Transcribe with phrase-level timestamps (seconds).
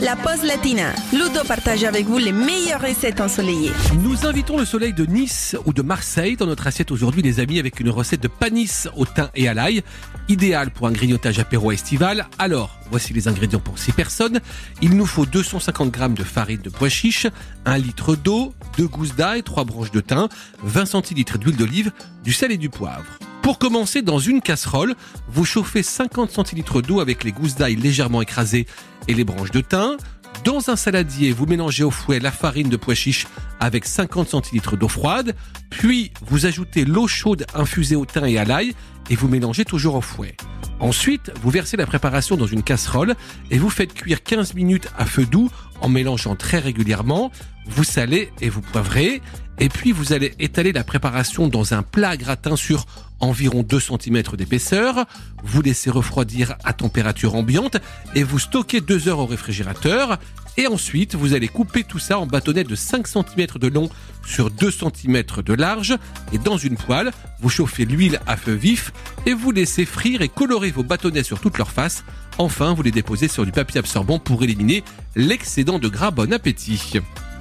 [0.00, 0.92] la pause latina.
[1.12, 3.72] Ludo partage avec vous les meilleures recettes ensoleillées.
[4.02, 7.58] Nous invitons le soleil de Nice ou de Marseille dans notre assiette aujourd'hui, les amis,
[7.58, 9.82] avec une recette de panis au thym et à l'ail,
[10.28, 12.26] idéal pour un grignotage apéro estival.
[12.38, 14.40] Alors, voici les ingrédients pour 6 personnes.
[14.82, 17.26] Il nous faut 250 g de farine de pois chiche,
[17.64, 20.28] 1 litre d'eau, 2 gousses d'ail, 3 branches de thym,
[20.62, 21.92] 20 centilitres d'huile d'olive,
[22.22, 23.18] du sel et du poivre.
[23.46, 24.96] Pour commencer, dans une casserole,
[25.28, 28.66] vous chauffez 50 centilitres d'eau avec les gousses d'ail légèrement écrasées
[29.06, 29.98] et les branches de thym.
[30.42, 33.28] Dans un saladier, vous mélangez au fouet la farine de pois chiche
[33.60, 35.36] avec 50 centilitres d'eau froide,
[35.70, 38.74] puis vous ajoutez l'eau chaude infusée au thym et à l'ail
[39.10, 40.36] et vous mélangez toujours au fouet.
[40.80, 43.14] Ensuite, vous versez la préparation dans une casserole
[43.52, 45.50] et vous faites cuire 15 minutes à feu doux
[45.80, 47.30] en mélangeant très régulièrement.
[47.68, 49.22] Vous salez et vous poivrez.
[49.58, 52.84] Et puis vous allez étaler la préparation dans un plat gratin sur
[53.20, 55.06] environ 2 cm d'épaisseur.
[55.42, 57.78] Vous laissez refroidir à température ambiante
[58.14, 60.18] et vous stockez 2 heures au réfrigérateur.
[60.58, 63.90] Et ensuite, vous allez couper tout ça en bâtonnets de 5 cm de long
[64.26, 65.96] sur 2 cm de large.
[66.32, 68.92] Et dans une poêle, vous chauffez l'huile à feu vif
[69.26, 72.04] et vous laissez frire et colorer vos bâtonnets sur toute leur face.
[72.38, 74.82] Enfin, vous les déposez sur du papier absorbant pour éliminer
[75.14, 76.10] l'excédent de gras.
[76.10, 77.00] Bon appétit